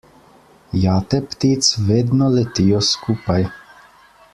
[0.85, 3.41] Jate ptic vedno letijo skupaj.